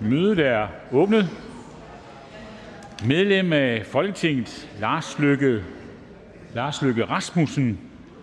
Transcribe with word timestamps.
Mødet 0.00 0.38
er 0.38 0.68
åbnet. 0.92 1.28
Medlem 3.06 3.52
af 3.52 3.86
Folketinget 3.86 4.68
Lars 4.80 5.18
Løkke 5.18 5.64
Lars 6.54 6.82
Løkke 6.82 7.04
Rasmussen 7.04 7.80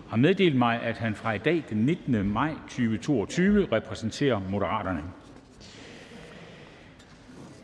har 0.08 0.16
meddelt 0.16 0.56
mig, 0.56 0.82
at 0.82 0.98
han 0.98 1.14
fra 1.14 1.32
i 1.32 1.38
dag, 1.38 1.64
den 1.70 1.78
19. 1.78 2.30
maj 2.32 2.50
2022, 2.68 3.68
repræsenterer 3.72 4.40
Moderaterne. 4.50 5.02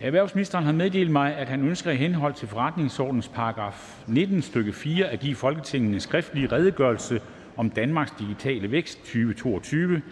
Erhvervsministeren 0.00 0.64
har 0.64 0.72
meddelt 0.72 1.10
mig, 1.10 1.36
at 1.36 1.48
han 1.48 1.68
ønsker 1.68 1.90
i 1.90 1.96
henhold 1.96 2.34
til 2.34 2.48
forretningsordens 2.48 3.28
paragraf 3.28 4.02
19 4.06 4.42
stykke 4.42 4.72
4 4.72 5.06
at 5.06 5.20
give 5.20 5.34
Folketinget 5.34 5.94
en 5.94 6.00
skriftlig 6.00 6.52
redegørelse 6.52 7.20
om 7.56 7.70
Danmarks 7.70 8.12
digitale 8.18 8.70
vækst 8.70 8.98
2022. 8.98 10.02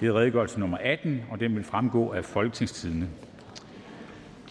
Det 0.00 0.08
er 0.08 0.12
redegørelse 0.12 0.60
nummer 0.60 0.78
18, 0.80 1.22
og 1.30 1.40
den 1.40 1.56
vil 1.56 1.64
fremgå 1.64 2.12
af 2.12 2.24
Folketingstidende. 2.24 3.08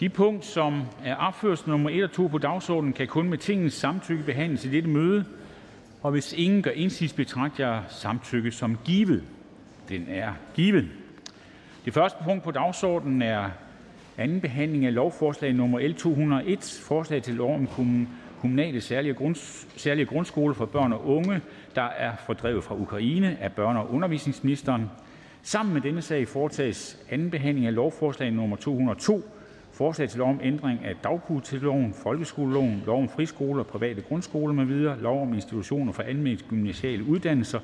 De 0.00 0.08
punkt, 0.08 0.44
som 0.44 0.82
er 1.04 1.14
opført 1.14 1.66
nummer 1.66 1.90
1 1.90 2.04
og 2.04 2.12
2 2.12 2.26
på 2.26 2.38
dagsordenen, 2.38 2.92
kan 2.92 3.06
kun 3.06 3.28
med 3.28 3.38
tingets 3.38 3.76
samtykke 3.76 4.24
behandles 4.24 4.64
i 4.64 4.70
dette 4.70 4.88
møde. 4.88 5.24
Og 6.02 6.10
hvis 6.10 6.32
ingen 6.32 6.62
gør 6.62 6.70
indsigelse, 6.70 7.16
betragter 7.16 7.68
jeg 7.68 7.82
samtykke 7.88 8.50
som 8.50 8.78
givet. 8.84 9.22
Den 9.88 10.06
er 10.08 10.32
givet. 10.54 10.88
Det 11.84 11.94
første 11.94 12.18
punkt 12.24 12.44
på 12.44 12.50
dagsordenen 12.50 13.22
er 13.22 13.50
anden 14.18 14.40
behandling 14.40 14.86
af 14.86 14.94
lovforslag 14.94 15.52
nummer 15.52 15.88
L 15.88 15.94
201, 15.94 16.80
forslag 16.82 17.22
til 17.22 17.34
lov 17.34 17.54
om 17.54 17.68
kommunale 18.40 18.80
særlige, 18.80 19.14
grunds, 19.14 19.66
særlige 19.76 20.06
grundskoler 20.06 20.54
for 20.54 20.66
børn 20.66 20.92
og 20.92 21.06
unge, 21.08 21.40
der 21.74 21.82
er 21.82 22.12
fordrevet 22.26 22.64
fra 22.64 22.74
Ukraine 22.74 23.36
af 23.40 23.50
børne- 23.58 23.78
og 23.78 23.94
undervisningsministeren. 23.94 24.90
Sammen 25.42 25.74
med 25.74 25.82
denne 25.82 26.02
sag 26.02 26.28
foretages 26.28 26.98
anden 27.10 27.30
behandling 27.30 27.66
af 27.66 27.74
lovforslag 27.74 28.32
nummer 28.32 28.56
202, 28.56 29.22
Forslag 29.76 30.08
til 30.08 30.18
lov 30.18 30.28
om 30.28 30.40
ændring 30.42 30.84
af 30.84 30.96
dagtilbudsloven, 30.96 31.94
folkeskoleloven, 31.94 32.82
lov 32.86 33.02
om 33.02 33.08
friskoler 33.08 33.60
og 33.60 33.66
private 33.66 34.02
grundskoler 34.02 34.54
med 34.54 34.64
videre, 34.64 35.00
lov 35.00 35.22
om 35.22 35.34
institutioner 35.34 35.92
for 35.92 36.02
almene 36.02 36.38
gymnasiale 36.48 37.04
uddannelser 37.04 37.60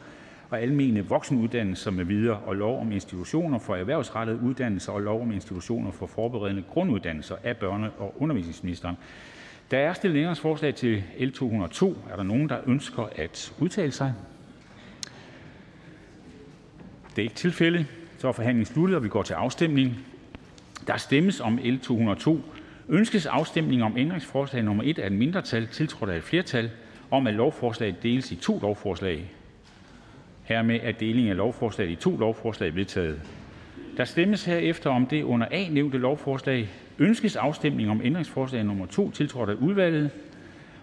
og 0.51 0.61
almene 0.61 1.07
voksenuddannelser 1.07 1.91
med 1.91 2.05
videre 2.05 2.37
og 2.37 2.57
lov 2.57 2.81
om 2.81 2.93
institutioner 2.93 3.59
for 3.59 3.77
erhvervsrettede 3.77 4.41
uddannelser 4.43 4.93
og 4.93 5.01
lov 5.01 5.23
om 5.23 5.33
institutioner 5.33 5.91
for 5.91 6.07
forberedende 6.07 6.63
grunduddannelser 6.63 7.37
af 7.45 7.55
børne- 7.55 8.01
og 8.03 8.15
undervisningsministeren. 8.19 8.97
Der 9.71 9.79
er 9.79 9.93
stillet 9.93 10.19
ændringsforslag 10.19 10.75
til 10.75 11.03
L 11.21 11.31
202. 11.31 11.97
Er 12.11 12.17
der 12.17 12.23
nogen, 12.23 12.49
der 12.49 12.59
ønsker 12.67 13.09
at 13.17 13.53
udtale 13.61 13.93
sig? 13.93 14.15
Det 17.11 17.19
er 17.19 17.23
ikke 17.23 17.35
tilfældet. 17.35 17.87
Så 18.19 18.29
er 18.29 18.33
forhandlingen 18.33 18.75
sluttet, 18.75 18.97
og 18.97 19.05
vi 19.05 19.09
går 19.09 19.23
til 19.23 19.35
afstemning. 19.35 19.97
Der 20.87 20.97
stemmes 20.97 21.41
om 21.41 21.59
L 21.65 21.79
202. 21.79 22.41
Ønskes 22.89 23.27
afstemning 23.27 23.83
om 23.83 23.97
ændringsforslag 23.97 24.63
nummer 24.63 24.85
1 24.87 24.99
af 24.99 25.07
et 25.07 25.13
mindretal, 25.13 25.67
tiltrådt 25.67 26.11
af 26.11 26.17
et 26.17 26.23
flertal, 26.23 26.71
om 27.11 27.27
at 27.27 27.35
lovforslaget 27.35 28.03
deles 28.03 28.33
i 28.33 28.37
to 28.37 28.59
lovforslag? 28.63 29.33
Hermed 30.43 30.81
er 30.83 30.93
delingen 30.93 31.31
af 31.31 31.37
lovforslaget 31.37 31.91
i 31.91 31.95
to 31.95 32.17
lovforslag 32.17 32.75
vedtaget. 32.75 33.21
Der 33.97 34.05
stemmes 34.05 34.45
herefter 34.45 34.91
om 34.91 35.07
det 35.07 35.23
under 35.23 35.47
A 35.51 35.69
nævnte 35.71 35.99
lovforslag. 35.99 36.69
Ønskes 36.99 37.37
afstemning 37.37 37.91
om 37.91 38.01
ændringsforslag 38.05 38.65
nummer 38.65 38.87
2, 38.87 39.11
tiltrådt 39.11 39.51
af 39.51 39.55
udvalget, 39.55 40.11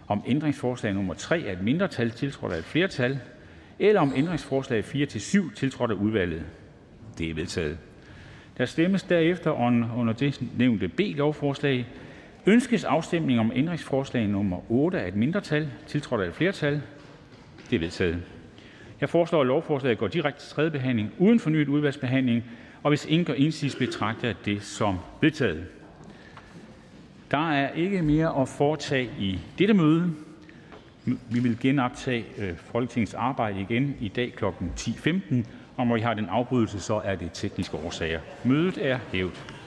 om 0.07 0.23
ændringsforslag 0.27 0.93
nummer 0.93 1.13
3 1.13 1.43
af 1.47 1.53
et 1.53 1.61
mindretal, 1.61 2.11
tiltrådt 2.11 2.53
af 2.53 2.57
et 2.57 2.63
flertal, 2.63 3.19
eller 3.79 4.01
om 4.01 4.13
ændringsforslag 4.15 4.83
4-7, 4.83 5.55
tiltrådt 5.55 5.91
af 5.91 5.95
udvalget? 5.95 6.43
Det 7.17 7.29
er 7.29 7.33
vedtaget. 7.33 7.77
Der 8.59 8.65
stemmes 8.65 9.03
derefter 9.03 9.51
under 9.97 10.13
det 10.13 10.41
nævnte 10.57 10.87
B-lovforslag. 10.87 11.87
Ønskes 12.45 12.83
afstemning 12.83 13.39
om 13.39 13.51
ændringsforslag 13.55 14.27
nummer 14.27 14.71
8 14.71 15.01
af 15.01 15.07
et 15.07 15.15
mindretal, 15.15 15.67
tiltrådt 15.87 16.21
af 16.21 16.27
et 16.27 16.33
flertal? 16.33 16.81
Det 17.69 17.75
er 17.75 17.79
vedtaget. 17.79 18.17
Jeg 19.01 19.09
foreslår, 19.09 19.41
at 19.41 19.47
lovforslaget 19.47 19.97
går 19.97 20.07
direkte 20.07 20.41
til 20.41 20.49
tredje 20.49 20.71
behandling 20.71 21.11
uden 21.17 21.39
fornyet 21.39 21.67
udvalgsbehandling, 21.67 22.43
og 22.83 22.89
hvis 22.89 23.05
ingen 23.05 23.25
gør 23.25 23.33
indsigelse, 23.33 23.77
betragter 23.77 24.27
jeg 24.27 24.35
det 24.45 24.63
som 24.63 24.97
vedtaget. 25.21 25.65
Der 27.31 27.51
er 27.51 27.73
ikke 27.73 28.01
mere 28.01 28.41
at 28.41 28.47
foretage 28.47 29.09
i 29.19 29.39
dette 29.57 29.73
møde. 29.73 30.13
Vi 31.05 31.39
vil 31.39 31.59
genoptage 31.59 32.25
øh, 32.37 32.57
Folketingets 32.57 33.13
arbejde 33.13 33.61
igen 33.61 33.95
i 33.99 34.07
dag 34.07 34.33
kl. 34.35 34.45
10.15, 34.45 35.45
og 35.79 35.87
når 35.87 35.95
vi 35.95 36.01
har 36.01 36.13
den 36.13 36.29
afbrydelse, 36.29 36.79
så 36.79 37.01
er 37.05 37.15
det 37.15 37.29
tekniske 37.33 37.77
årsager. 37.77 38.19
Mødet 38.43 38.77
er 38.81 38.99
hævet. 39.11 39.58